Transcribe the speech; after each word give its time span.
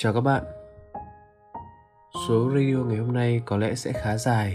Chào 0.00 0.12
các 0.12 0.20
bạn. 0.20 0.42
Số 2.28 2.50
radio 2.50 2.84
ngày 2.84 2.96
hôm 2.96 3.12
nay 3.12 3.42
có 3.46 3.56
lẽ 3.56 3.74
sẽ 3.74 3.92
khá 3.92 4.16
dài, 4.16 4.54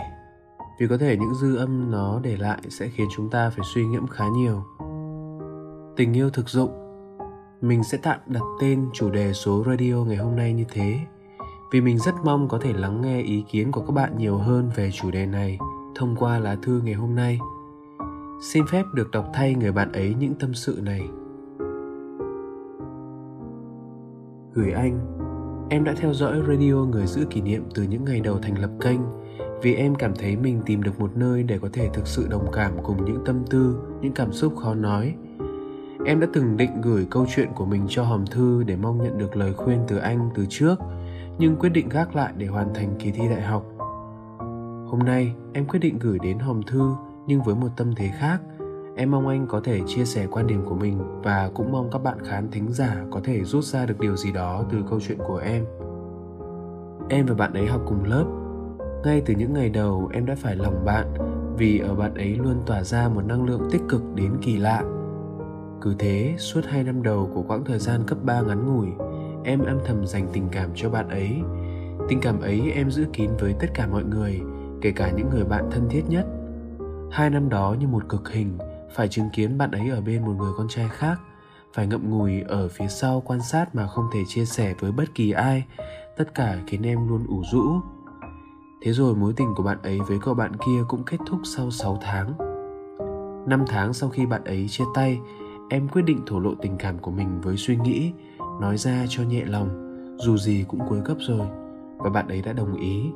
Vì 0.79 0.87
có 0.87 0.97
thể 0.97 1.17
những 1.17 1.33
dư 1.35 1.55
âm 1.55 1.91
nó 1.91 2.19
để 2.23 2.37
lại 2.37 2.61
sẽ 2.69 2.87
khiến 2.87 3.07
chúng 3.15 3.29
ta 3.29 3.49
phải 3.49 3.65
suy 3.73 3.85
ngẫm 3.85 4.07
khá 4.07 4.25
nhiều. 4.27 4.63
Tình 5.95 6.13
yêu 6.13 6.29
thực 6.29 6.49
dụng, 6.49 6.69
Mình 7.61 7.83
sẽ 7.83 7.97
tạm 8.03 8.19
đặt 8.27 8.43
tên 8.61 8.89
chủ 8.93 9.09
đề 9.09 9.33
số 9.33 9.63
radio 9.67 9.95
ngày 9.95 10.17
hôm 10.17 10.35
nay 10.35 10.53
như 10.53 10.65
thế, 10.69 10.99
Vì 11.71 11.81
mình 11.81 11.97
rất 11.97 12.15
mong 12.23 12.47
có 12.47 12.59
thể 12.61 12.73
lắng 12.73 13.01
nghe 13.01 13.21
ý 13.21 13.43
kiến 13.49 13.71
của 13.71 13.81
các 13.81 13.91
bạn 13.91 14.17
nhiều 14.17 14.37
hơn 14.37 14.69
về 14.75 14.91
chủ 14.91 15.11
đề 15.11 15.25
này 15.25 15.57
Thông 15.95 16.15
qua 16.15 16.39
lá 16.39 16.55
thư 16.61 16.81
ngày 16.83 16.93
hôm 16.93 17.15
nay. 17.15 17.39
Xin 18.41 18.67
phép 18.67 18.83
được 18.93 19.11
đọc 19.11 19.25
thay 19.33 19.55
người 19.55 19.71
bạn 19.71 19.91
ấy 19.91 20.15
những 20.19 20.33
tâm 20.39 20.53
sự 20.53 20.79
này. 20.83 21.01
Gửi 24.53 24.71
anh 24.71 25.12
Em 25.73 25.83
đã 25.83 25.93
theo 25.97 26.13
dõi 26.13 26.41
radio 26.47 26.75
Người 26.75 27.07
giữ 27.07 27.25
kỷ 27.29 27.41
niệm 27.41 27.63
từ 27.73 27.83
những 27.83 28.05
ngày 28.05 28.21
đầu 28.21 28.39
thành 28.41 28.61
lập 28.61 28.69
kênh 28.81 28.99
vì 29.61 29.75
em 29.75 29.95
cảm 29.95 30.15
thấy 30.15 30.35
mình 30.35 30.61
tìm 30.65 30.83
được 30.83 30.99
một 30.99 31.17
nơi 31.17 31.43
để 31.43 31.59
có 31.59 31.69
thể 31.73 31.89
thực 31.93 32.07
sự 32.07 32.27
đồng 32.29 32.51
cảm 32.51 32.71
cùng 32.83 33.05
những 33.05 33.25
tâm 33.25 33.43
tư, 33.49 33.77
những 34.01 34.13
cảm 34.13 34.31
xúc 34.33 34.55
khó 34.57 34.75
nói. 34.75 35.15
Em 36.05 36.19
đã 36.19 36.27
từng 36.33 36.57
định 36.57 36.81
gửi 36.81 37.07
câu 37.11 37.25
chuyện 37.35 37.49
của 37.55 37.65
mình 37.65 37.85
cho 37.89 38.03
hòm 38.03 38.25
thư 38.25 38.63
để 38.63 38.75
mong 38.75 39.03
nhận 39.03 39.17
được 39.17 39.37
lời 39.37 39.53
khuyên 39.53 39.79
từ 39.87 39.97
anh 39.97 40.29
từ 40.35 40.45
trước, 40.49 40.75
nhưng 41.37 41.55
quyết 41.55 41.69
định 41.69 41.89
gác 41.89 42.15
lại 42.15 42.33
để 42.37 42.45
hoàn 42.45 42.73
thành 42.73 42.95
kỳ 42.99 43.11
thi 43.11 43.23
đại 43.29 43.41
học. 43.41 43.65
Hôm 44.87 44.99
nay, 45.05 45.33
em 45.53 45.65
quyết 45.65 45.79
định 45.79 45.99
gửi 45.99 46.19
đến 46.23 46.39
hòm 46.39 46.63
thư 46.63 46.91
nhưng 47.27 47.43
với 47.43 47.55
một 47.55 47.69
tâm 47.77 47.95
thế 47.95 48.11
khác– 48.19 48.41
Em 48.95 49.11
mong 49.11 49.27
anh 49.27 49.47
có 49.47 49.61
thể 49.63 49.81
chia 49.87 50.05
sẻ 50.05 50.27
quan 50.31 50.47
điểm 50.47 50.65
của 50.65 50.75
mình 50.75 51.21
và 51.23 51.49
cũng 51.53 51.71
mong 51.71 51.89
các 51.91 52.03
bạn 52.03 52.17
khán 52.25 52.51
thính 52.51 52.67
giả 52.69 53.05
có 53.11 53.19
thể 53.23 53.43
rút 53.43 53.63
ra 53.63 53.85
được 53.85 53.99
điều 53.99 54.15
gì 54.15 54.31
đó 54.31 54.63
từ 54.71 54.77
câu 54.89 54.99
chuyện 54.99 55.17
của 55.17 55.37
em. 55.37 55.65
Em 57.09 57.25
và 57.25 57.33
bạn 57.33 57.53
ấy 57.53 57.67
học 57.67 57.81
cùng 57.85 58.03
lớp. 58.03 58.25
Ngay 59.03 59.21
từ 59.25 59.33
những 59.33 59.53
ngày 59.53 59.69
đầu 59.69 60.09
em 60.13 60.25
đã 60.25 60.35
phải 60.37 60.55
lòng 60.55 60.85
bạn 60.85 61.13
vì 61.57 61.79
ở 61.79 61.95
bạn 61.95 62.13
ấy 62.13 62.35
luôn 62.35 62.55
tỏa 62.65 62.83
ra 62.83 63.09
một 63.09 63.21
năng 63.25 63.45
lượng 63.45 63.67
tích 63.71 63.81
cực 63.89 64.01
đến 64.15 64.31
kỳ 64.41 64.57
lạ. 64.57 64.83
Cứ 65.81 65.95
thế, 65.99 66.35
suốt 66.37 66.61
hai 66.65 66.83
năm 66.83 67.03
đầu 67.03 67.29
của 67.33 67.41
quãng 67.41 67.65
thời 67.65 67.79
gian 67.79 68.03
cấp 68.07 68.17
3 68.23 68.41
ngắn 68.41 68.75
ngủi, 68.75 68.87
em 69.43 69.59
âm 69.59 69.77
thầm 69.85 70.05
dành 70.05 70.27
tình 70.33 70.47
cảm 70.51 70.69
cho 70.75 70.89
bạn 70.89 71.09
ấy. 71.09 71.41
Tình 72.09 72.19
cảm 72.21 72.41
ấy 72.41 72.71
em 72.71 72.91
giữ 72.91 73.05
kín 73.13 73.29
với 73.39 73.53
tất 73.59 73.67
cả 73.73 73.87
mọi 73.87 74.03
người, 74.03 74.41
kể 74.81 74.91
cả 74.91 75.11
những 75.11 75.29
người 75.29 75.43
bạn 75.43 75.69
thân 75.71 75.89
thiết 75.89 76.03
nhất. 76.09 76.25
Hai 77.11 77.29
năm 77.29 77.49
đó 77.49 77.75
như 77.79 77.87
một 77.87 78.09
cực 78.09 78.29
hình, 78.29 78.57
phải 78.95 79.07
chứng 79.07 79.29
kiến 79.29 79.57
bạn 79.57 79.71
ấy 79.71 79.89
ở 79.89 80.01
bên 80.01 80.25
một 80.25 80.33
người 80.37 80.51
con 80.57 80.67
trai 80.67 80.89
khác. 80.89 81.19
Phải 81.73 81.87
ngậm 81.87 82.09
ngùi 82.09 82.41
ở 82.41 82.67
phía 82.67 82.87
sau 82.87 83.21
quan 83.25 83.41
sát 83.41 83.75
mà 83.75 83.87
không 83.87 84.05
thể 84.13 84.19
chia 84.27 84.45
sẻ 84.45 84.73
với 84.79 84.91
bất 84.91 85.15
kỳ 85.15 85.31
ai. 85.31 85.65
Tất 86.17 86.33
cả 86.33 86.57
khiến 86.67 86.81
em 86.81 87.07
luôn 87.07 87.25
ủ 87.27 87.43
rũ. 87.51 87.81
Thế 88.81 88.91
rồi 88.91 89.15
mối 89.15 89.33
tình 89.35 89.53
của 89.55 89.63
bạn 89.63 89.77
ấy 89.83 89.99
với 90.07 90.17
cậu 90.21 90.33
bạn 90.33 90.51
kia 90.55 90.83
cũng 90.87 91.03
kết 91.03 91.17
thúc 91.25 91.39
sau 91.43 91.71
6 91.71 91.99
tháng. 92.01 92.33
Năm 93.47 93.63
tháng 93.67 93.93
sau 93.93 94.09
khi 94.09 94.25
bạn 94.25 94.43
ấy 94.43 94.67
chia 94.69 94.83
tay, 94.93 95.19
em 95.69 95.87
quyết 95.87 96.01
định 96.01 96.19
thổ 96.25 96.39
lộ 96.39 96.55
tình 96.61 96.77
cảm 96.77 96.99
của 96.99 97.11
mình 97.11 97.41
với 97.41 97.57
suy 97.57 97.77
nghĩ, 97.77 98.11
nói 98.61 98.77
ra 98.77 99.05
cho 99.09 99.23
nhẹ 99.23 99.45
lòng, 99.45 99.69
dù 100.19 100.37
gì 100.37 100.65
cũng 100.67 100.79
cuối 100.89 101.01
cấp 101.05 101.17
rồi, 101.19 101.47
và 101.97 102.09
bạn 102.09 102.27
ấy 102.27 102.41
đã 102.41 102.53
đồng 102.53 102.75
ý. 102.75 103.11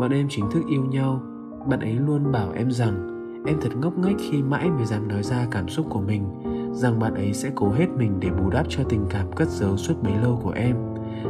Bọn 0.00 0.10
em 0.10 0.26
chính 0.30 0.50
thức 0.50 0.62
yêu 0.68 0.84
nhau, 0.84 1.22
bạn 1.66 1.80
ấy 1.80 1.92
luôn 1.92 2.32
bảo 2.32 2.52
em 2.52 2.70
rằng 2.70 3.17
em 3.48 3.60
thật 3.60 3.76
ngốc 3.76 3.98
nghếch 3.98 4.16
khi 4.18 4.42
mãi 4.42 4.70
mới 4.70 4.86
dám 4.86 5.08
nói 5.08 5.22
ra 5.22 5.46
cảm 5.50 5.68
xúc 5.68 5.86
của 5.90 6.00
mình, 6.00 6.24
rằng 6.72 6.98
bạn 6.98 7.14
ấy 7.14 7.32
sẽ 7.32 7.50
cố 7.54 7.70
hết 7.70 7.86
mình 7.96 8.20
để 8.20 8.30
bù 8.30 8.50
đắp 8.50 8.66
cho 8.68 8.82
tình 8.88 9.06
cảm 9.10 9.32
cất 9.32 9.48
giấu 9.48 9.76
suốt 9.76 9.94
bấy 10.02 10.12
lâu 10.22 10.40
của 10.42 10.50
em. 10.50 10.76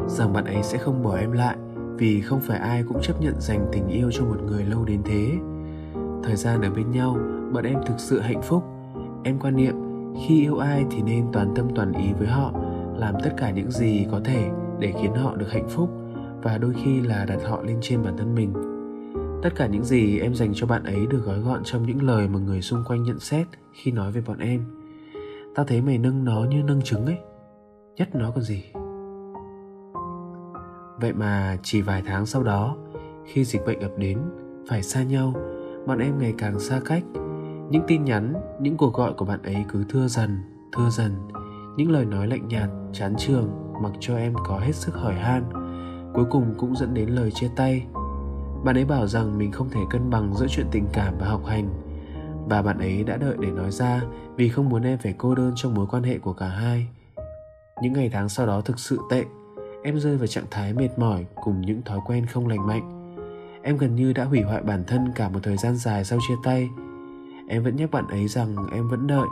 Rằng 0.07 0.33
bạn 0.33 0.45
ấy 0.45 0.63
sẽ 0.63 0.79
không 0.79 1.03
bỏ 1.03 1.17
em 1.17 1.33
lại, 1.33 1.57
vì 1.97 2.21
không 2.21 2.41
phải 2.41 2.59
ai 2.59 2.83
cũng 2.83 3.03
chấp 3.03 3.21
nhận 3.21 3.35
dành 3.41 3.69
tình 3.73 3.89
yêu 3.89 4.11
cho 4.13 4.25
một 4.25 4.37
người 4.47 4.65
lâu 4.65 4.85
đến 4.85 5.01
thế. 5.05 5.33
Thời 6.23 6.37
gian 6.37 6.63
ở 6.63 6.71
bên 6.71 6.91
nhau, 6.91 7.17
bọn 7.53 7.65
em 7.65 7.79
thực 7.87 7.99
sự 7.99 8.21
hạnh 8.21 8.43
phúc. 8.43 8.65
Em 9.25 9.39
quan 9.39 9.57
niệm, 9.57 9.75
khi 10.27 10.41
yêu 10.41 10.59
ai 10.59 10.85
thì 10.91 11.03
nên 11.03 11.27
toàn 11.33 11.53
tâm 11.55 11.67
toàn 11.75 11.93
ý 11.93 12.13
với 12.19 12.29
họ, 12.29 12.53
làm 12.97 13.15
tất 13.25 13.31
cả 13.37 13.51
những 13.51 13.71
gì 13.71 14.07
có 14.11 14.21
thể 14.25 14.51
để 14.79 14.93
khiến 15.01 15.15
họ 15.15 15.37
được 15.37 15.53
hạnh 15.53 15.69
phúc, 15.69 15.91
và 16.43 16.59
đôi 16.59 16.75
khi 16.85 17.01
là 17.01 17.25
đặt 17.25 17.39
họ 17.49 17.63
lên 17.63 17.79
trên 17.81 18.03
bản 18.03 18.17
thân 18.17 18.35
mình 18.35 18.78
tất 19.43 19.55
cả 19.57 19.67
những 19.67 19.85
gì 19.85 20.19
em 20.19 20.35
dành 20.35 20.53
cho 20.55 20.67
bạn 20.67 20.85
ấy 20.85 21.07
được 21.07 21.21
gói 21.25 21.41
gọn 21.41 21.61
trong 21.65 21.83
những 21.83 22.03
lời 22.03 22.29
mà 22.29 22.39
người 22.39 22.63
xung 22.63 22.85
quanh 22.85 23.03
nhận 23.03 23.19
xét 23.19 23.47
khi 23.73 23.91
nói 23.91 24.13
về 24.13 24.21
bọn 24.27 24.39
em. 24.39 24.65
Tao 25.55 25.67
thấy 25.67 25.81
mày 25.81 25.99
nâng 25.99 26.25
nó 26.25 26.45
như 26.45 26.63
nâng 26.63 26.83
trứng 26.83 27.07
ấy. 27.07 27.19
Nhất 27.97 28.09
nó 28.15 28.31
còn 28.31 28.43
gì. 28.43 28.65
Vậy 31.01 31.13
mà 31.13 31.59
chỉ 31.63 31.83
vài 31.83 32.03
tháng 32.07 32.27
sau 32.27 32.43
đó, 32.43 32.77
khi 33.25 33.45
dịch 33.45 33.63
bệnh 33.67 33.81
ập 33.81 33.93
đến, 33.97 34.19
phải 34.69 34.83
xa 34.83 35.03
nhau, 35.03 35.35
bọn 35.87 35.99
em 35.99 36.19
ngày 36.19 36.35
càng 36.39 36.61
xa 36.61 36.81
cách. 36.85 37.03
Những 37.71 37.83
tin 37.87 38.05
nhắn, 38.05 38.35
những 38.61 38.77
cuộc 38.77 38.95
gọi 38.95 39.13
của 39.13 39.25
bạn 39.25 39.43
ấy 39.43 39.65
cứ 39.69 39.85
thưa 39.89 40.09
dần 40.09 40.39
thưa 40.73 40.91
dần. 40.91 41.13
Những 41.77 41.91
lời 41.91 42.05
nói 42.05 42.27
lạnh 42.27 42.49
nhạt, 42.49 42.69
chán 42.93 43.15
trường 43.19 43.51
mặc 43.83 43.93
cho 44.01 44.17
em 44.17 44.35
có 44.47 44.59
hết 44.59 44.75
sức 44.75 44.95
hỏi 44.95 45.15
han. 45.15 45.43
Cuối 46.15 46.25
cùng 46.31 46.55
cũng 46.59 46.77
dẫn 46.77 46.95
đến 46.95 47.09
lời 47.09 47.31
chia 47.31 47.51
tay 47.57 47.87
bạn 48.65 48.77
ấy 48.77 48.85
bảo 48.85 49.07
rằng 49.07 49.39
mình 49.39 49.53
không 49.53 49.71
thể 49.71 49.81
cân 49.91 50.11
bằng 50.11 50.35
giữa 50.35 50.47
chuyện 50.49 50.67
tình 50.71 50.87
cảm 50.93 51.15
và 51.19 51.27
học 51.27 51.47
hành. 51.47 51.69
Và 52.49 52.63
bạn 52.63 52.79
ấy 52.79 53.05
đã 53.05 53.17
đợi 53.17 53.37
để 53.41 53.51
nói 53.51 53.71
ra 53.71 54.03
vì 54.37 54.49
không 54.49 54.69
muốn 54.69 54.83
em 54.83 54.99
phải 54.99 55.15
cô 55.19 55.35
đơn 55.35 55.53
trong 55.57 55.75
mối 55.75 55.87
quan 55.91 56.03
hệ 56.03 56.19
của 56.19 56.33
cả 56.33 56.49
hai. 56.49 56.89
Những 57.83 57.93
ngày 57.93 58.11
tháng 58.13 58.29
sau 58.29 58.47
đó 58.47 58.61
thực 58.61 58.79
sự 58.79 58.99
tệ, 59.11 59.25
em 59.83 60.01
rơi 60.01 60.17
vào 60.17 60.27
trạng 60.27 60.45
thái 60.51 60.73
mệt 60.73 60.89
mỏi 60.97 61.27
cùng 61.35 61.61
những 61.61 61.83
thói 61.83 62.01
quen 62.07 62.27
không 62.27 62.49
lành 62.49 62.67
mạnh. 62.67 63.15
Em 63.63 63.77
gần 63.77 63.95
như 63.95 64.13
đã 64.13 64.25
hủy 64.25 64.43
hoại 64.43 64.63
bản 64.63 64.85
thân 64.87 65.13
cả 65.15 65.29
một 65.29 65.41
thời 65.43 65.57
gian 65.57 65.77
dài 65.77 66.05
sau 66.05 66.19
chia 66.29 66.35
tay. 66.45 66.69
Em 67.49 67.63
vẫn 67.63 67.77
nhắc 67.77 67.91
bạn 67.91 68.09
ấy 68.09 68.29
rằng 68.29 68.57
em 68.73 68.89
vẫn 68.89 69.07
đợi, 69.07 69.27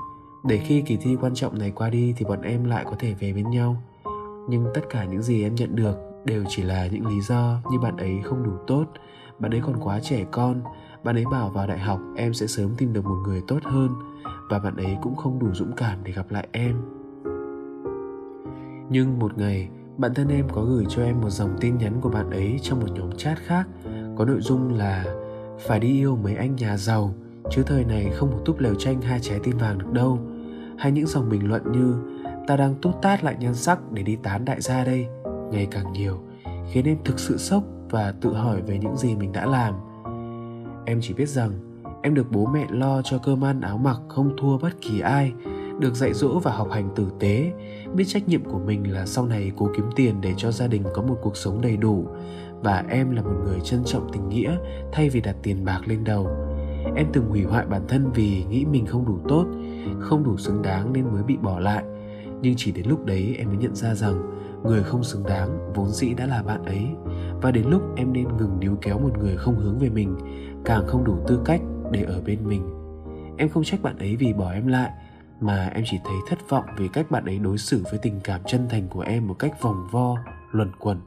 để 0.44 0.58
khi 0.58 0.82
kỳ 0.86 0.96
thi 0.96 1.16
quan 1.20 1.34
trọng 1.34 1.58
này 1.58 1.72
qua 1.74 1.90
đi 1.90 2.14
thì 2.16 2.24
bọn 2.24 2.42
em 2.42 2.64
lại 2.64 2.84
có 2.84 2.96
thể 2.98 3.14
về 3.14 3.32
bên 3.32 3.50
nhau. 3.50 3.76
Nhưng 4.48 4.66
tất 4.74 4.80
cả 4.90 5.04
những 5.04 5.22
gì 5.22 5.42
em 5.42 5.54
nhận 5.54 5.76
được 5.76 6.15
đều 6.26 6.44
chỉ 6.48 6.62
là 6.62 6.86
những 6.86 7.06
lý 7.06 7.20
do 7.20 7.60
như 7.70 7.78
bạn 7.78 7.96
ấy 7.96 8.20
không 8.24 8.42
đủ 8.42 8.52
tốt. 8.66 8.84
Bạn 9.38 9.50
ấy 9.50 9.60
còn 9.60 9.76
quá 9.80 10.00
trẻ 10.00 10.24
con. 10.30 10.60
Bạn 11.04 11.16
ấy 11.16 11.24
bảo 11.30 11.50
vào 11.50 11.66
đại 11.66 11.78
học 11.78 12.00
em 12.16 12.34
sẽ 12.34 12.46
sớm 12.46 12.70
tìm 12.76 12.92
được 12.92 13.04
một 13.04 13.16
người 13.26 13.42
tốt 13.48 13.58
hơn 13.64 13.90
và 14.50 14.58
bạn 14.58 14.76
ấy 14.76 14.96
cũng 15.02 15.16
không 15.16 15.38
đủ 15.38 15.46
dũng 15.52 15.72
cảm 15.76 15.98
để 16.04 16.12
gặp 16.12 16.26
lại 16.30 16.48
em. 16.52 16.76
Nhưng 18.90 19.18
một 19.18 19.38
ngày, 19.38 19.68
bạn 19.96 20.14
thân 20.14 20.28
em 20.28 20.48
có 20.52 20.62
gửi 20.62 20.84
cho 20.88 21.02
em 21.02 21.20
một 21.20 21.30
dòng 21.30 21.56
tin 21.60 21.78
nhắn 21.78 22.00
của 22.00 22.08
bạn 22.08 22.30
ấy 22.30 22.58
trong 22.62 22.80
một 22.80 22.86
nhóm 22.94 23.16
chat 23.16 23.38
khác. 23.38 23.68
Có 24.16 24.24
nội 24.24 24.40
dung 24.40 24.74
là, 24.74 25.04
phải 25.66 25.80
đi 25.80 25.88
yêu 25.88 26.16
mấy 26.16 26.36
anh 26.36 26.56
nhà 26.56 26.76
giàu, 26.76 27.14
chứ 27.50 27.62
thời 27.62 27.84
này 27.84 28.10
không 28.14 28.30
một 28.30 28.42
túp 28.44 28.58
lều 28.58 28.74
tranh 28.74 29.00
hai 29.00 29.20
trái 29.20 29.40
tim 29.42 29.58
vàng 29.58 29.78
được 29.78 29.92
đâu. 29.92 30.18
Hay 30.78 30.92
những 30.92 31.06
dòng 31.06 31.28
bình 31.28 31.48
luận 31.48 31.72
như, 31.72 31.94
ta 32.46 32.56
đang 32.56 32.74
tút 32.74 33.02
tát 33.02 33.24
lại 33.24 33.36
nhan 33.40 33.54
sắc 33.54 33.92
để 33.92 34.02
đi 34.02 34.16
tán 34.16 34.44
đại 34.44 34.60
gia 34.60 34.84
đây 34.84 35.06
ngày 35.52 35.66
càng 35.70 35.92
nhiều, 35.92 36.18
khiến 36.70 36.84
em 36.84 36.96
thực 37.04 37.18
sự 37.18 37.36
sốc 37.36 37.62
và 37.90 38.14
tự 38.20 38.34
hỏi 38.34 38.62
về 38.62 38.78
những 38.78 38.96
gì 38.96 39.16
mình 39.16 39.32
đã 39.32 39.46
làm. 39.46 39.74
Em 40.86 40.98
chỉ 41.02 41.14
biết 41.14 41.28
rằng, 41.28 41.50
em 42.02 42.14
được 42.14 42.30
bố 42.30 42.46
mẹ 42.46 42.66
lo 42.70 43.02
cho 43.02 43.18
cơm 43.18 43.44
ăn 43.44 43.60
áo 43.60 43.78
mặc 43.78 44.00
không 44.08 44.36
thua 44.36 44.58
bất 44.58 44.80
kỳ 44.80 45.00
ai, 45.00 45.32
được 45.78 45.94
dạy 45.94 46.14
dỗ 46.14 46.38
và 46.38 46.52
học 46.52 46.68
hành 46.70 46.88
tử 46.96 47.08
tế, 47.20 47.52
biết 47.94 48.04
trách 48.06 48.28
nhiệm 48.28 48.44
của 48.44 48.58
mình 48.58 48.92
là 48.92 49.06
sau 49.06 49.26
này 49.26 49.52
cố 49.56 49.70
kiếm 49.76 49.90
tiền 49.96 50.14
để 50.20 50.34
cho 50.36 50.50
gia 50.50 50.66
đình 50.66 50.82
có 50.94 51.02
một 51.02 51.18
cuộc 51.22 51.36
sống 51.36 51.60
đầy 51.60 51.76
đủ, 51.76 52.06
và 52.62 52.84
em 52.88 53.10
là 53.10 53.22
một 53.22 53.34
người 53.44 53.60
trân 53.60 53.84
trọng 53.84 54.12
tình 54.12 54.28
nghĩa 54.28 54.56
thay 54.92 55.08
vì 55.08 55.20
đặt 55.20 55.36
tiền 55.42 55.64
bạc 55.64 55.80
lên 55.86 56.04
đầu. 56.04 56.28
Em 56.96 57.06
từng 57.12 57.28
hủy 57.28 57.42
hoại 57.42 57.66
bản 57.66 57.82
thân 57.88 58.10
vì 58.14 58.44
nghĩ 58.44 58.64
mình 58.64 58.86
không 58.86 59.06
đủ 59.06 59.18
tốt, 59.28 59.46
không 60.00 60.24
đủ 60.24 60.36
xứng 60.36 60.62
đáng 60.62 60.92
nên 60.92 61.04
mới 61.12 61.22
bị 61.22 61.36
bỏ 61.36 61.60
lại 61.60 61.84
nhưng 62.42 62.54
chỉ 62.56 62.72
đến 62.72 62.86
lúc 62.88 63.04
đấy 63.04 63.34
em 63.38 63.48
mới 63.48 63.56
nhận 63.56 63.74
ra 63.74 63.94
rằng 63.94 64.22
người 64.64 64.82
không 64.82 65.04
xứng 65.04 65.26
đáng 65.26 65.72
vốn 65.74 65.88
dĩ 65.88 66.14
đã 66.14 66.26
là 66.26 66.42
bạn 66.42 66.64
ấy. 66.64 66.86
Và 67.42 67.50
đến 67.50 67.64
lúc 67.66 67.82
em 67.96 68.12
nên 68.12 68.36
ngừng 68.36 68.60
níu 68.60 68.76
kéo 68.80 68.98
một 68.98 69.18
người 69.18 69.36
không 69.36 69.56
hướng 69.56 69.78
về 69.78 69.88
mình, 69.88 70.16
càng 70.64 70.86
không 70.86 71.04
đủ 71.04 71.16
tư 71.28 71.40
cách 71.44 71.60
để 71.90 72.02
ở 72.02 72.20
bên 72.20 72.48
mình. 72.48 72.62
Em 73.36 73.48
không 73.48 73.64
trách 73.64 73.82
bạn 73.82 73.98
ấy 73.98 74.16
vì 74.16 74.32
bỏ 74.32 74.50
em 74.50 74.66
lại, 74.66 74.90
mà 75.40 75.70
em 75.74 75.84
chỉ 75.86 75.98
thấy 76.04 76.16
thất 76.28 76.38
vọng 76.48 76.64
vì 76.76 76.88
cách 76.88 77.10
bạn 77.10 77.24
ấy 77.24 77.38
đối 77.38 77.58
xử 77.58 77.84
với 77.90 77.98
tình 78.02 78.20
cảm 78.24 78.40
chân 78.46 78.68
thành 78.68 78.88
của 78.88 79.00
em 79.00 79.28
một 79.28 79.36
cách 79.38 79.62
vòng 79.62 79.86
vo, 79.90 80.16
luẩn 80.52 80.70
quẩn. 80.78 81.00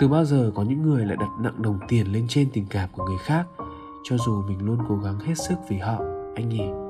Từ 0.00 0.08
bao 0.08 0.24
giờ 0.24 0.52
có 0.54 0.62
những 0.62 0.82
người 0.82 1.06
lại 1.06 1.16
đặt 1.20 1.30
nặng 1.40 1.62
đồng 1.62 1.78
tiền 1.88 2.12
lên 2.12 2.26
trên 2.28 2.48
tình 2.52 2.66
cảm 2.70 2.88
của 2.92 3.04
người 3.04 3.18
khác, 3.24 3.46
cho 4.04 4.16
dù 4.26 4.42
mình 4.42 4.66
luôn 4.66 4.78
cố 4.88 4.96
gắng 4.96 5.18
hết 5.18 5.34
sức 5.48 5.54
vì 5.68 5.78
họ, 5.78 6.02
anh 6.34 6.48
nhỉ? 6.48 6.89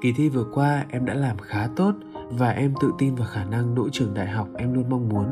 Kỳ 0.00 0.12
thi 0.12 0.28
vừa 0.28 0.44
qua 0.44 0.84
em 0.90 1.04
đã 1.04 1.14
làm 1.14 1.38
khá 1.38 1.68
tốt 1.76 1.94
và 2.30 2.50
em 2.50 2.74
tự 2.80 2.92
tin 2.98 3.14
vào 3.14 3.28
khả 3.30 3.44
năng 3.44 3.74
đỗ 3.74 3.88
trường 3.92 4.14
đại 4.14 4.26
học 4.26 4.48
em 4.54 4.74
luôn 4.74 4.84
mong 4.90 5.08
muốn. 5.08 5.26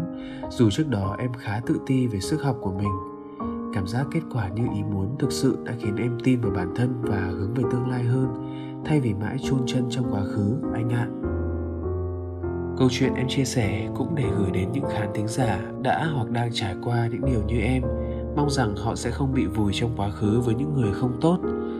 Dù 0.50 0.70
trước 0.70 0.88
đó 0.88 1.16
em 1.18 1.32
khá 1.32 1.60
tự 1.66 1.80
ti 1.86 2.06
về 2.06 2.20
sức 2.20 2.42
học 2.42 2.56
của 2.60 2.72
mình, 2.72 2.90
cảm 3.74 3.86
giác 3.86 4.06
kết 4.12 4.20
quả 4.32 4.48
như 4.48 4.62
ý 4.74 4.82
muốn 4.82 5.16
thực 5.18 5.32
sự 5.32 5.58
đã 5.64 5.72
khiến 5.80 5.96
em 5.96 6.18
tin 6.24 6.40
vào 6.40 6.50
bản 6.50 6.72
thân 6.76 6.94
và 7.02 7.20
hướng 7.20 7.54
về 7.54 7.62
tương 7.72 7.90
lai 7.90 8.02
hơn, 8.02 8.28
thay 8.84 9.00
vì 9.00 9.14
mãi 9.14 9.36
chôn 9.42 9.60
chân 9.66 9.86
trong 9.90 10.12
quá 10.12 10.24
khứ, 10.24 10.56
anh 10.74 10.88
ạ. 10.88 11.08
Câu 12.78 12.88
chuyện 12.90 13.14
em 13.14 13.28
chia 13.28 13.44
sẻ 13.44 13.88
cũng 13.96 14.14
để 14.14 14.24
gửi 14.38 14.50
đến 14.50 14.72
những 14.72 14.84
khán 14.90 15.08
thính 15.14 15.28
giả 15.28 15.60
đã 15.82 16.06
hoặc 16.14 16.30
đang 16.30 16.50
trải 16.52 16.74
qua 16.84 17.06
những 17.06 17.24
điều 17.24 17.42
như 17.46 17.60
em, 17.60 17.82
mong 18.36 18.50
rằng 18.50 18.76
họ 18.76 18.94
sẽ 18.94 19.10
không 19.10 19.34
bị 19.34 19.46
vùi 19.46 19.72
trong 19.72 19.90
quá 19.96 20.10
khứ 20.10 20.40
với 20.40 20.54
những 20.54 20.74
người 20.74 20.92
không 20.92 21.18
tốt, 21.20 21.38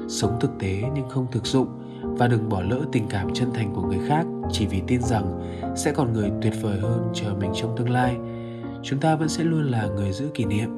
sống 0.08 0.36
thực 0.40 0.50
tế 0.58 0.82
nhưng 0.94 1.08
không 1.08 1.26
thực 1.32 1.46
dụng 1.46 1.68
và 2.18 2.28
đừng 2.28 2.48
bỏ 2.48 2.62
lỡ 2.62 2.80
tình 2.92 3.06
cảm 3.08 3.34
chân 3.34 3.50
thành 3.54 3.74
của 3.74 3.82
người 3.82 4.00
khác 4.08 4.26
chỉ 4.52 4.66
vì 4.66 4.82
tin 4.86 5.02
rằng 5.02 5.40
sẽ 5.76 5.92
còn 5.92 6.12
người 6.12 6.30
tuyệt 6.42 6.52
vời 6.62 6.78
hơn 6.78 7.10
chờ 7.14 7.34
mình 7.40 7.50
trong 7.54 7.76
tương 7.76 7.90
lai. 7.90 8.16
Chúng 8.82 9.00
ta 9.00 9.16
vẫn 9.16 9.28
sẽ 9.28 9.44
luôn 9.44 9.70
là 9.70 9.86
người 9.86 10.12
giữ 10.12 10.28
kỷ 10.34 10.44
niệm. 10.44 10.70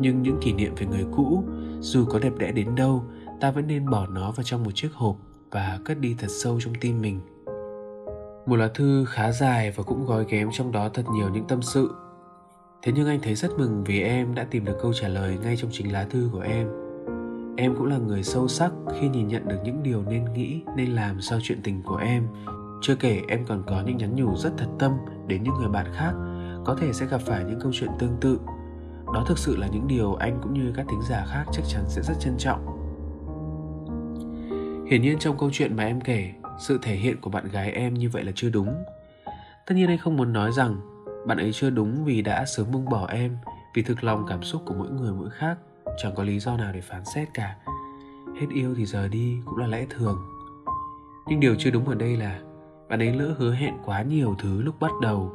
Nhưng 0.00 0.22
những 0.22 0.38
kỷ 0.40 0.52
niệm 0.52 0.74
về 0.74 0.86
người 0.86 1.06
cũ, 1.16 1.44
dù 1.80 2.04
có 2.04 2.18
đẹp 2.18 2.32
đẽ 2.38 2.52
đến 2.52 2.74
đâu, 2.74 3.04
ta 3.40 3.50
vẫn 3.50 3.66
nên 3.66 3.90
bỏ 3.90 4.06
nó 4.06 4.30
vào 4.30 4.44
trong 4.44 4.64
một 4.64 4.70
chiếc 4.74 4.92
hộp 4.94 5.16
và 5.50 5.78
cất 5.84 5.98
đi 6.00 6.14
thật 6.18 6.30
sâu 6.30 6.60
trong 6.60 6.74
tim 6.80 7.00
mình. 7.00 7.20
Một 8.46 8.56
lá 8.56 8.68
thư 8.74 9.04
khá 9.04 9.32
dài 9.32 9.70
và 9.70 9.82
cũng 9.82 10.06
gói 10.06 10.24
ghém 10.28 10.48
trong 10.52 10.72
đó 10.72 10.88
thật 10.88 11.02
nhiều 11.14 11.28
những 11.28 11.46
tâm 11.48 11.62
sự. 11.62 11.90
Thế 12.82 12.92
nhưng 12.94 13.08
anh 13.08 13.20
thấy 13.22 13.34
rất 13.34 13.50
mừng 13.58 13.84
vì 13.84 14.02
em 14.02 14.34
đã 14.34 14.46
tìm 14.50 14.64
được 14.64 14.78
câu 14.82 14.92
trả 14.92 15.08
lời 15.08 15.38
ngay 15.42 15.56
trong 15.56 15.70
chính 15.72 15.92
lá 15.92 16.06
thư 16.10 16.28
của 16.32 16.40
em 16.40 16.87
em 17.60 17.74
cũng 17.74 17.86
là 17.86 17.98
người 17.98 18.22
sâu 18.22 18.48
sắc 18.48 18.72
khi 19.00 19.08
nhìn 19.08 19.28
nhận 19.28 19.48
được 19.48 19.56
những 19.64 19.82
điều 19.82 20.02
nên 20.02 20.24
nghĩ, 20.32 20.62
nên 20.76 20.90
làm 20.90 21.20
sau 21.20 21.38
chuyện 21.42 21.62
tình 21.62 21.82
của 21.82 21.96
em. 21.96 22.26
Chưa 22.82 22.94
kể 22.94 23.22
em 23.28 23.44
còn 23.46 23.62
có 23.66 23.82
những 23.86 23.96
nhắn 23.96 24.16
nhủ 24.16 24.36
rất 24.36 24.52
thật 24.56 24.66
tâm 24.78 24.92
đến 25.26 25.42
những 25.42 25.54
người 25.54 25.68
bạn 25.68 25.86
khác, 25.92 26.12
có 26.64 26.76
thể 26.80 26.92
sẽ 26.92 27.06
gặp 27.06 27.20
phải 27.20 27.44
những 27.44 27.60
câu 27.60 27.72
chuyện 27.74 27.90
tương 27.98 28.16
tự. 28.20 28.40
Đó 29.14 29.24
thực 29.26 29.38
sự 29.38 29.56
là 29.56 29.66
những 29.66 29.88
điều 29.88 30.14
anh 30.14 30.38
cũng 30.42 30.54
như 30.54 30.72
các 30.76 30.86
thính 30.90 31.02
giả 31.08 31.26
khác 31.28 31.44
chắc 31.52 31.62
chắn 31.68 31.84
sẽ 31.88 32.02
rất 32.02 32.14
trân 32.20 32.34
trọng. 32.38 32.64
Hiển 34.90 35.02
nhiên 35.02 35.18
trong 35.18 35.38
câu 35.38 35.50
chuyện 35.52 35.76
mà 35.76 35.84
em 35.84 36.00
kể, 36.00 36.32
sự 36.58 36.78
thể 36.82 36.94
hiện 36.94 37.20
của 37.20 37.30
bạn 37.30 37.48
gái 37.48 37.72
em 37.72 37.94
như 37.94 38.08
vậy 38.08 38.24
là 38.24 38.32
chưa 38.34 38.50
đúng. 38.50 38.84
Tất 39.66 39.74
nhiên 39.74 39.88
anh 39.88 39.98
không 39.98 40.16
muốn 40.16 40.32
nói 40.32 40.52
rằng 40.52 40.76
bạn 41.26 41.38
ấy 41.38 41.52
chưa 41.52 41.70
đúng 41.70 42.04
vì 42.04 42.22
đã 42.22 42.44
sớm 42.46 42.66
buông 42.72 42.88
bỏ 42.88 43.06
em, 43.06 43.36
vì 43.74 43.82
thực 43.82 44.04
lòng 44.04 44.24
cảm 44.28 44.42
xúc 44.42 44.62
của 44.66 44.74
mỗi 44.74 44.90
người 44.90 45.12
mỗi 45.12 45.30
khác 45.30 45.58
chẳng 45.98 46.14
có 46.14 46.22
lý 46.22 46.38
do 46.38 46.56
nào 46.56 46.72
để 46.72 46.80
phán 46.80 47.04
xét 47.14 47.28
cả. 47.34 47.56
Hết 48.40 48.46
yêu 48.54 48.74
thì 48.76 48.86
giờ 48.86 49.08
đi 49.08 49.36
cũng 49.44 49.56
là 49.56 49.66
lẽ 49.66 49.86
thường. 49.90 50.18
Nhưng 51.26 51.40
điều 51.40 51.54
chưa 51.58 51.70
đúng 51.70 51.88
ở 51.88 51.94
đây 51.94 52.16
là 52.16 52.40
bạn 52.88 53.02
ấy 53.02 53.14
lỡ 53.14 53.34
hứa 53.38 53.52
hẹn 53.54 53.74
quá 53.84 54.02
nhiều 54.02 54.36
thứ 54.38 54.62
lúc 54.62 54.80
bắt 54.80 54.90
đầu, 55.02 55.32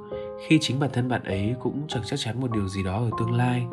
khi 0.48 0.58
chính 0.62 0.80
bản 0.80 0.90
thân 0.94 1.10
bạn 1.10 1.24
ấy 1.24 1.56
cũng 1.60 1.82
chẳng 1.88 2.04
chắc 2.06 2.20
chắn 2.20 2.42
một 2.42 2.52
điều 2.52 2.68
gì 2.68 2.84
đó 2.84 2.98
ở 2.98 3.10
tương 3.20 3.32
lai. 3.32 3.66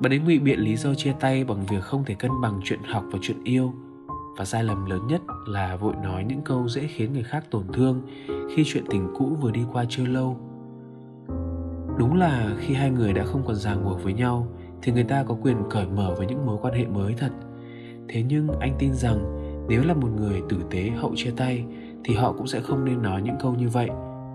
Bạn 0.00 0.12
ấy 0.12 0.18
ngụy 0.18 0.38
biện 0.38 0.60
lý 0.60 0.76
do 0.76 0.94
chia 0.94 1.12
tay 1.20 1.44
bằng 1.44 1.66
việc 1.66 1.82
không 1.82 2.04
thể 2.04 2.14
cân 2.14 2.30
bằng 2.42 2.60
chuyện 2.64 2.80
học 2.82 3.04
và 3.12 3.18
chuyện 3.22 3.44
yêu. 3.44 3.72
Và 4.36 4.44
sai 4.44 4.64
lầm 4.64 4.86
lớn 4.86 5.06
nhất 5.06 5.22
là 5.46 5.76
vội 5.76 5.94
nói 6.02 6.24
những 6.24 6.42
câu 6.42 6.68
dễ 6.68 6.86
khiến 6.86 7.12
người 7.12 7.22
khác 7.22 7.44
tổn 7.50 7.64
thương 7.72 8.02
khi 8.26 8.64
chuyện 8.66 8.84
tình 8.90 9.14
cũ 9.18 9.36
vừa 9.40 9.50
đi 9.50 9.60
qua 9.72 9.84
chưa 9.88 10.06
lâu. 10.06 10.36
Đúng 11.98 12.18
là 12.18 12.56
khi 12.58 12.74
hai 12.74 12.90
người 12.90 13.12
đã 13.12 13.24
không 13.24 13.42
còn 13.46 13.56
ràng 13.56 13.84
buộc 13.84 14.02
với 14.02 14.12
nhau 14.12 14.48
thì 14.82 14.92
người 14.92 15.04
ta 15.04 15.24
có 15.28 15.36
quyền 15.42 15.56
cởi 15.70 15.86
mở 15.86 16.14
với 16.18 16.26
những 16.26 16.46
mối 16.46 16.58
quan 16.62 16.74
hệ 16.74 16.86
mới 16.86 17.14
thật. 17.18 17.30
Thế 18.08 18.22
nhưng 18.28 18.48
anh 18.60 18.74
tin 18.78 18.94
rằng 18.94 19.18
nếu 19.68 19.82
là 19.84 19.94
một 19.94 20.08
người 20.16 20.42
tử 20.48 20.56
tế 20.70 20.90
hậu 20.90 21.12
chia 21.16 21.30
tay 21.36 21.64
thì 22.04 22.14
họ 22.14 22.32
cũng 22.32 22.46
sẽ 22.46 22.60
không 22.60 22.84
nên 22.84 23.02
nói 23.02 23.22
những 23.22 23.36
câu 23.40 23.54
như 23.54 23.68
vậy. 23.68 23.88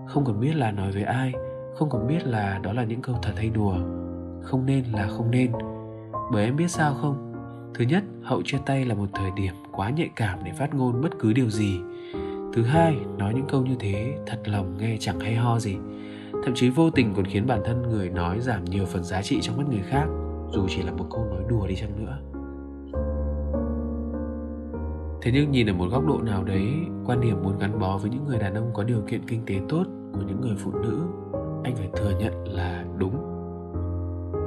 Không 0.07 0.25
còn 0.25 0.39
biết 0.39 0.55
là 0.55 0.71
nói 0.71 0.91
với 0.91 1.03
ai, 1.03 1.33
không 1.75 1.89
còn 1.89 2.07
biết 2.07 2.27
là 2.27 2.59
đó 2.63 2.73
là 2.73 2.83
những 2.83 3.01
câu 3.01 3.15
thật 3.21 3.33
hay 3.35 3.49
đùa. 3.49 3.75
Không 4.43 4.65
nên 4.65 4.83
là 4.93 5.07
không 5.07 5.31
nên. 5.31 5.51
Bởi 6.31 6.45
em 6.45 6.55
biết 6.55 6.71
sao 6.71 6.93
không? 6.93 7.33
Thứ 7.73 7.85
nhất, 7.85 8.03
hậu 8.23 8.41
chia 8.45 8.57
tay 8.65 8.85
là 8.85 8.95
một 8.95 9.07
thời 9.13 9.31
điểm 9.35 9.53
quá 9.71 9.89
nhạy 9.89 10.09
cảm 10.15 10.39
để 10.43 10.51
phát 10.51 10.73
ngôn 10.73 11.01
bất 11.01 11.19
cứ 11.19 11.33
điều 11.33 11.49
gì. 11.49 11.79
Thứ 12.53 12.63
hai, 12.63 12.95
nói 13.17 13.33
những 13.33 13.47
câu 13.47 13.65
như 13.65 13.75
thế, 13.79 14.17
thật 14.25 14.39
lòng 14.45 14.77
nghe 14.77 14.97
chẳng 14.99 15.19
hay 15.19 15.35
ho 15.35 15.59
gì. 15.59 15.77
Thậm 16.43 16.53
chí 16.55 16.69
vô 16.69 16.89
tình 16.89 17.13
còn 17.15 17.25
khiến 17.25 17.47
bản 17.47 17.61
thân 17.65 17.81
người 17.81 18.09
nói 18.09 18.39
giảm 18.39 18.65
nhiều 18.65 18.85
phần 18.85 19.03
giá 19.03 19.21
trị 19.21 19.39
trong 19.41 19.57
mắt 19.57 19.63
người 19.69 19.83
khác 19.89 20.05
dù 20.51 20.67
chỉ 20.69 20.83
là 20.83 20.91
một 20.91 21.05
câu 21.11 21.25
nói 21.25 21.43
đùa 21.49 21.67
đi 21.67 21.75
chăng 21.75 22.05
nữa. 22.05 22.17
Thế 25.21 25.31
nhưng 25.33 25.51
nhìn 25.51 25.69
ở 25.69 25.73
một 25.73 25.87
góc 25.91 26.07
độ 26.07 26.21
nào 26.21 26.43
đấy, 26.43 26.73
quan 27.05 27.21
điểm 27.21 27.43
muốn 27.43 27.59
gắn 27.59 27.79
bó 27.79 27.97
với 27.97 28.09
những 28.09 28.25
người 28.25 28.39
đàn 28.39 28.53
ông 28.53 28.71
có 28.73 28.83
điều 28.83 29.01
kiện 29.07 29.21
kinh 29.27 29.41
tế 29.45 29.55
tốt 29.69 29.83
của 30.13 30.21
những 30.27 30.41
người 30.41 30.55
phụ 30.57 30.71
nữ, 30.71 31.01
anh 31.63 31.75
phải 31.75 31.89
thừa 31.95 32.19
nhận 32.19 32.47
là 32.47 32.85
đúng. 32.97 33.15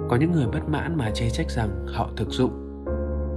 Có 0.08 0.16
những 0.20 0.32
người 0.32 0.46
bất 0.46 0.68
mãn 0.68 0.98
mà 0.98 1.10
chê 1.10 1.30
trách 1.30 1.50
rằng 1.50 1.86
họ 1.86 2.10
thực 2.16 2.28
dụng, 2.30 2.84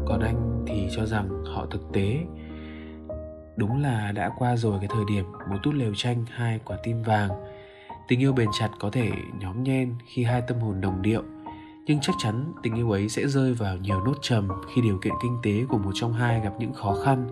còn 0.05 0.19
anh 0.19 0.63
thì 0.67 0.87
cho 0.95 1.05
rằng 1.05 1.45
họ 1.45 1.65
thực 1.65 1.81
tế. 1.93 2.19
Đúng 3.55 3.81
là 3.81 4.11
đã 4.11 4.31
qua 4.37 4.55
rồi 4.55 4.77
cái 4.79 4.89
thời 4.93 5.05
điểm 5.07 5.25
một 5.49 5.57
tút 5.63 5.75
lều 5.75 5.91
tranh 5.95 6.25
hai 6.29 6.59
quả 6.65 6.77
tim 6.83 7.03
vàng, 7.03 7.29
tình 8.07 8.19
yêu 8.19 8.33
bền 8.33 8.47
chặt 8.59 8.69
có 8.79 8.89
thể 8.91 9.11
nhóm 9.39 9.63
nhen 9.63 9.95
khi 10.05 10.23
hai 10.23 10.41
tâm 10.41 10.59
hồn 10.59 10.81
đồng 10.81 11.01
điệu 11.01 11.23
nhưng 11.91 11.99
chắc 11.99 12.15
chắn 12.17 12.53
tình 12.63 12.75
yêu 12.75 12.91
ấy 12.91 13.09
sẽ 13.09 13.27
rơi 13.27 13.53
vào 13.53 13.77
nhiều 13.77 14.01
nốt 14.05 14.13
trầm 14.21 14.47
khi 14.67 14.81
điều 14.81 14.97
kiện 14.97 15.13
kinh 15.23 15.37
tế 15.43 15.65
của 15.69 15.77
một 15.77 15.91
trong 15.93 16.13
hai 16.13 16.41
gặp 16.41 16.53
những 16.59 16.73
khó 16.73 16.95
khăn. 17.03 17.27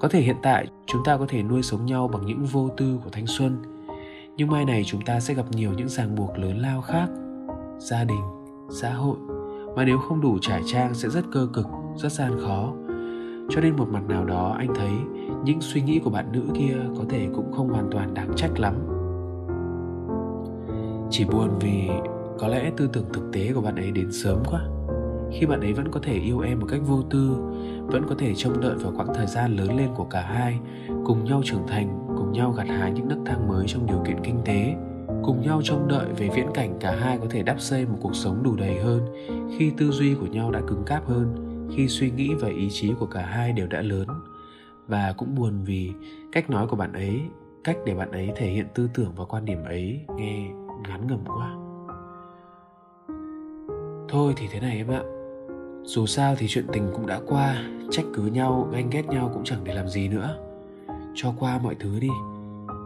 Có 0.00 0.08
thể 0.08 0.20
hiện 0.20 0.36
tại, 0.42 0.66
chúng 0.86 1.04
ta 1.04 1.16
có 1.16 1.26
thể 1.28 1.42
nuôi 1.42 1.62
sống 1.62 1.86
nhau 1.86 2.08
bằng 2.08 2.26
những 2.26 2.44
vô 2.44 2.68
tư 2.76 2.98
của 3.04 3.10
thanh 3.10 3.26
xuân. 3.26 3.56
Nhưng 4.36 4.48
mai 4.48 4.64
này 4.64 4.84
chúng 4.86 5.00
ta 5.02 5.20
sẽ 5.20 5.34
gặp 5.34 5.44
nhiều 5.50 5.72
những 5.76 5.88
ràng 5.88 6.14
buộc 6.14 6.38
lớn 6.38 6.58
lao 6.58 6.80
khác. 6.82 7.08
Gia 7.78 8.04
đình, 8.04 8.20
xã 8.70 8.92
hội. 8.92 9.16
Mà 9.76 9.84
nếu 9.84 9.98
không 9.98 10.20
đủ 10.20 10.38
trải 10.40 10.62
trang 10.66 10.94
sẽ 10.94 11.08
rất 11.08 11.24
cơ 11.32 11.48
cực, 11.52 11.66
rất 11.96 12.12
gian 12.12 12.32
khó. 12.40 12.72
Cho 13.50 13.60
nên 13.60 13.76
một 13.76 13.88
mặt 13.88 14.02
nào 14.08 14.24
đó, 14.24 14.56
anh 14.58 14.74
thấy, 14.74 14.92
những 15.44 15.60
suy 15.60 15.82
nghĩ 15.82 15.98
của 15.98 16.10
bạn 16.10 16.32
nữ 16.32 16.42
kia 16.54 16.76
có 16.98 17.04
thể 17.08 17.28
cũng 17.34 17.52
không 17.52 17.68
hoàn 17.68 17.90
toàn 17.90 18.14
đáng 18.14 18.30
trách 18.36 18.60
lắm. 18.60 18.74
Chỉ 21.10 21.24
buồn 21.24 21.58
vì 21.60 21.88
có 22.40 22.48
lẽ 22.48 22.70
tư 22.76 22.88
tưởng 22.92 23.04
thực 23.12 23.32
tế 23.32 23.52
của 23.52 23.60
bạn 23.60 23.76
ấy 23.76 23.90
đến 23.90 24.12
sớm 24.12 24.42
quá. 24.46 24.60
Khi 25.32 25.46
bạn 25.46 25.60
ấy 25.60 25.72
vẫn 25.72 25.88
có 25.90 26.00
thể 26.02 26.12
yêu 26.12 26.40
em 26.40 26.60
một 26.60 26.66
cách 26.70 26.80
vô 26.86 27.02
tư, 27.10 27.36
vẫn 27.86 28.04
có 28.08 28.14
thể 28.18 28.34
trông 28.36 28.60
đợi 28.60 28.74
vào 28.74 28.92
quãng 28.96 29.14
thời 29.14 29.26
gian 29.26 29.56
lớn 29.56 29.76
lên 29.76 29.88
của 29.96 30.04
cả 30.04 30.20
hai, 30.20 30.58
cùng 31.04 31.24
nhau 31.24 31.42
trưởng 31.44 31.66
thành, 31.66 32.06
cùng 32.16 32.32
nhau 32.32 32.52
gặt 32.52 32.66
hái 32.68 32.92
những 32.92 33.08
nấc 33.08 33.18
thang 33.26 33.48
mới 33.48 33.66
trong 33.68 33.86
điều 33.86 34.02
kiện 34.06 34.16
kinh 34.24 34.40
tế, 34.44 34.74
cùng 35.22 35.42
nhau 35.42 35.60
trông 35.64 35.88
đợi 35.88 36.06
về 36.18 36.28
viễn 36.34 36.46
cảnh 36.54 36.76
cả 36.80 36.96
hai 37.00 37.18
có 37.18 37.26
thể 37.30 37.42
đắp 37.42 37.60
xây 37.60 37.86
một 37.86 37.98
cuộc 38.00 38.16
sống 38.16 38.42
đủ 38.42 38.56
đầy 38.56 38.80
hơn 38.80 39.02
khi 39.58 39.72
tư 39.76 39.90
duy 39.90 40.14
của 40.14 40.26
nhau 40.26 40.50
đã 40.50 40.60
cứng 40.66 40.84
cáp 40.86 41.06
hơn, 41.06 41.34
khi 41.76 41.88
suy 41.88 42.10
nghĩ 42.10 42.34
và 42.34 42.48
ý 42.48 42.70
chí 42.70 42.92
của 42.98 43.06
cả 43.06 43.22
hai 43.22 43.52
đều 43.52 43.66
đã 43.66 43.82
lớn. 43.82 44.08
Và 44.86 45.14
cũng 45.18 45.34
buồn 45.34 45.64
vì 45.64 45.92
cách 46.32 46.50
nói 46.50 46.66
của 46.66 46.76
bạn 46.76 46.92
ấy, 46.92 47.20
cách 47.64 47.76
để 47.86 47.94
bạn 47.94 48.10
ấy 48.10 48.30
thể 48.36 48.46
hiện 48.46 48.66
tư 48.74 48.90
tưởng 48.94 49.12
và 49.16 49.24
quan 49.24 49.44
điểm 49.44 49.64
ấy 49.64 50.00
nghe 50.16 50.50
ngắn 50.88 51.06
ngầm 51.06 51.20
quá 51.24 51.69
thôi 54.10 54.32
thì 54.36 54.48
thế 54.50 54.60
này 54.60 54.76
em 54.76 54.88
ạ. 54.90 55.02
Dù 55.84 56.06
sao 56.06 56.34
thì 56.38 56.46
chuyện 56.48 56.66
tình 56.72 56.90
cũng 56.94 57.06
đã 57.06 57.20
qua, 57.26 57.64
trách 57.90 58.04
cứ 58.14 58.22
nhau, 58.22 58.68
ganh 58.72 58.90
ghét 58.90 59.06
nhau 59.06 59.30
cũng 59.34 59.44
chẳng 59.44 59.64
để 59.64 59.74
làm 59.74 59.88
gì 59.88 60.08
nữa. 60.08 60.36
Cho 61.14 61.32
qua 61.38 61.58
mọi 61.62 61.74
thứ 61.80 62.00
đi. 62.00 62.08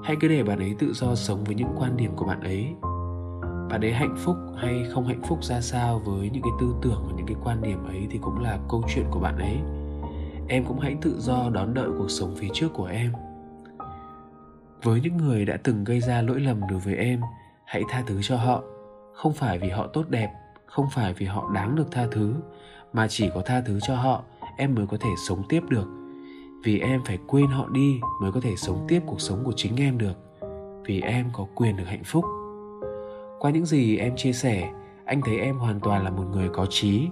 Hãy 0.04 0.16
cứ 0.20 0.28
để 0.28 0.42
bạn 0.42 0.58
ấy 0.58 0.74
tự 0.78 0.92
do 0.92 1.14
sống 1.14 1.44
với 1.44 1.54
những 1.54 1.74
quan 1.78 1.96
điểm 1.96 2.10
của 2.16 2.24
bạn 2.24 2.40
ấy. 2.40 2.66
Bạn 3.70 3.80
ấy 3.80 3.92
hạnh 3.92 4.16
phúc 4.18 4.36
hay 4.56 4.84
không 4.92 5.06
hạnh 5.06 5.22
phúc 5.22 5.44
ra 5.44 5.60
sao 5.60 5.98
với 5.98 6.30
những 6.30 6.42
cái 6.42 6.52
tư 6.60 6.74
tưởng 6.82 7.04
và 7.06 7.12
những 7.16 7.26
cái 7.26 7.36
quan 7.44 7.62
điểm 7.62 7.86
ấy 7.86 8.06
thì 8.10 8.18
cũng 8.22 8.38
là 8.38 8.58
câu 8.68 8.82
chuyện 8.94 9.04
của 9.10 9.20
bạn 9.20 9.38
ấy. 9.38 9.58
Em 10.48 10.64
cũng 10.64 10.78
hãy 10.78 10.96
tự 11.02 11.16
do 11.20 11.50
đón 11.50 11.74
đợi 11.74 11.88
cuộc 11.98 12.10
sống 12.10 12.34
phía 12.36 12.48
trước 12.52 12.68
của 12.74 12.86
em. 12.86 13.12
Với 14.82 15.00
những 15.00 15.16
người 15.16 15.44
đã 15.44 15.56
từng 15.62 15.84
gây 15.84 16.00
ra 16.00 16.22
lỗi 16.22 16.40
lầm 16.40 16.60
đối 16.70 16.78
với 16.78 16.94
em, 16.94 17.20
hãy 17.64 17.82
tha 17.88 18.02
thứ 18.06 18.22
cho 18.22 18.36
họ. 18.36 18.62
Không 19.14 19.32
phải 19.32 19.58
vì 19.58 19.68
họ 19.68 19.86
tốt 19.86 20.04
đẹp 20.08 20.32
không 20.74 20.90
phải 20.90 21.12
vì 21.12 21.26
họ 21.26 21.50
đáng 21.54 21.76
được 21.76 21.90
tha 21.90 22.06
thứ, 22.10 22.34
mà 22.92 23.08
chỉ 23.08 23.30
có 23.34 23.42
tha 23.46 23.60
thứ 23.60 23.80
cho 23.80 23.96
họ, 23.96 24.22
em 24.56 24.74
mới 24.74 24.86
có 24.86 24.96
thể 24.96 25.10
sống 25.28 25.42
tiếp 25.48 25.62
được. 25.68 25.86
Vì 26.64 26.78
em 26.78 27.00
phải 27.04 27.18
quên 27.26 27.46
họ 27.46 27.68
đi 27.68 28.00
mới 28.20 28.32
có 28.32 28.40
thể 28.40 28.56
sống 28.56 28.84
tiếp 28.88 29.00
cuộc 29.06 29.20
sống 29.20 29.44
của 29.44 29.52
chính 29.56 29.76
em 29.76 29.98
được. 29.98 30.14
Vì 30.84 31.00
em 31.00 31.30
có 31.32 31.46
quyền 31.54 31.76
được 31.76 31.84
hạnh 31.86 32.04
phúc. 32.04 32.24
Qua 33.38 33.50
những 33.50 33.66
gì 33.66 33.96
em 33.96 34.16
chia 34.16 34.32
sẻ, 34.32 34.72
anh 35.04 35.20
thấy 35.24 35.38
em 35.38 35.58
hoàn 35.58 35.80
toàn 35.80 36.04
là 36.04 36.10
một 36.10 36.24
người 36.32 36.48
có 36.48 36.66
trí. 36.70 37.08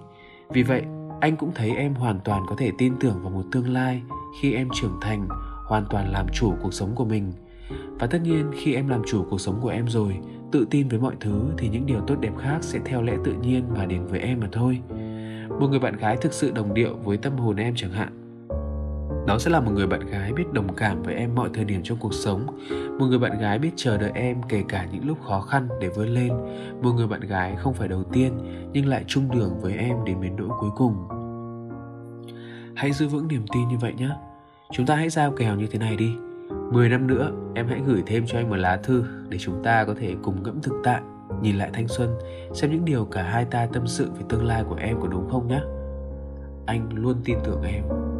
Vì 0.51 0.63
vậy, 0.63 0.83
anh 1.21 1.37
cũng 1.37 1.53
thấy 1.55 1.71
em 1.77 1.95
hoàn 1.95 2.21
toàn 2.25 2.45
có 2.49 2.55
thể 2.59 2.73
tin 2.79 2.95
tưởng 3.01 3.23
vào 3.23 3.31
một 3.31 3.45
tương 3.53 3.73
lai 3.73 4.03
khi 4.41 4.55
em 4.55 4.69
trưởng 4.75 4.99
thành, 5.01 5.29
hoàn 5.67 5.85
toàn 5.91 6.13
làm 6.13 6.27
chủ 6.33 6.55
cuộc 6.63 6.75
sống 6.75 6.95
của 6.95 7.05
mình. 7.05 7.33
Và 8.01 8.07
tất 8.07 8.19
nhiên, 8.23 8.51
khi 8.55 8.75
em 8.75 8.89
làm 8.89 9.03
chủ 9.07 9.27
cuộc 9.31 9.41
sống 9.41 9.59
của 9.61 9.69
em 9.69 9.89
rồi 9.89 10.19
tự 10.53 10.67
tin 10.71 10.89
với 10.89 10.99
mọi 10.99 11.15
thứ 11.21 11.43
thì 11.59 11.69
những 11.69 11.87
điều 11.87 12.01
tốt 12.01 12.15
đẹp 12.21 12.33
khác 12.39 12.59
sẽ 12.61 12.79
theo 12.85 13.03
lẽ 13.03 13.17
tự 13.25 13.33
nhiên 13.33 13.65
mà 13.77 13.87
đến 13.87 14.07
với 14.07 14.21
em 14.21 14.41
mà 14.41 14.49
thôi. 14.53 14.81
Một 15.61 15.69
người 15.71 15.79
bạn 15.79 15.97
gái 15.97 16.17
thực 16.17 16.33
sự 16.33 16.51
đồng 16.51 16.75
điệu 16.75 16.97
với 17.05 17.17
tâm 17.17 17.37
hồn 17.37 17.57
em 17.57 17.75
chẳng 17.77 17.93
hạn. 17.93 18.19
Đó 19.27 19.39
sẽ 19.39 19.51
là 19.51 19.61
một 19.61 19.71
người 19.75 19.87
bạn 19.87 20.07
gái 20.07 20.33
biết 20.33 20.53
đồng 20.53 20.75
cảm 20.75 21.03
với 21.03 21.15
em 21.15 21.35
mọi 21.35 21.49
thời 21.55 21.65
điểm 21.65 21.81
trong 21.85 21.99
cuộc 22.01 22.15
sống. 22.15 22.47
Một 22.99 23.07
người 23.07 23.19
bạn 23.19 23.39
gái 23.39 23.59
biết 23.59 23.71
chờ 23.77 23.99
đợi 23.99 24.11
em 24.15 24.37
kể 24.49 24.65
cả 24.69 24.87
những 24.93 25.09
lúc 25.09 25.19
khó 25.23 25.41
khăn 25.41 25.69
để 25.81 25.89
vươn 25.89 26.09
lên. 26.09 26.33
Một 26.83 26.93
người 26.93 27.07
bạn 27.07 27.21
gái 27.21 27.57
không 27.57 27.75
phải 27.75 27.89
đầu 27.89 28.05
tiên 28.05 28.33
nhưng 28.73 28.87
lại 28.87 29.05
chung 29.07 29.31
đường 29.31 29.61
với 29.61 29.75
em 29.75 29.97
đến 30.05 30.21
bến 30.21 30.37
đỗ 30.37 30.49
cuối 30.61 30.71
cùng. 30.77 31.09
Hãy 32.75 32.93
giữ 32.93 33.09
vững 33.09 33.29
niềm 33.29 33.45
tin 33.55 33.69
như 33.69 33.77
vậy 33.81 33.95
nhé. 33.99 34.11
Chúng 34.73 34.87
ta 34.87 34.97
hãy 34.97 35.11
giao 35.11 35.31
kèo 35.31 35.57
như 35.57 35.67
thế 35.67 35.79
này 35.79 35.97
đi. 35.97 36.13
10 36.73 36.89
năm 36.89 37.07
nữa, 37.07 37.33
em 37.55 37.67
hãy 37.69 37.81
gửi 37.87 38.03
thêm 38.07 38.27
cho 38.27 38.39
anh 38.39 38.51
một 38.51 38.57
lá 38.57 38.77
thư 38.77 39.05
để 39.29 39.39
chúng 39.39 39.63
ta 39.63 39.85
có 39.85 39.95
thể 39.95 40.15
cùng 40.23 40.43
ngẫm 40.43 40.63
thực 40.63 40.75
tại, 40.85 41.01
nhìn 41.43 41.57
lại 41.57 41.71
thanh 41.73 41.89
xuân, 41.89 42.19
xem 42.55 42.71
những 42.71 42.85
điều 42.85 43.05
cả 43.05 43.23
hai 43.23 43.45
ta 43.45 43.67
tâm 43.73 43.87
sự 43.87 44.11
về 44.11 44.23
tương 44.29 44.47
lai 44.47 44.65
của 44.69 44.75
em 44.75 45.01
có 45.01 45.09
đúng 45.09 45.31
không 45.31 45.49
nhé. 45.49 45.61
Anh 46.67 46.89
luôn 46.95 47.17
tin 47.25 47.39
tưởng 47.45 47.63
em. 47.63 48.12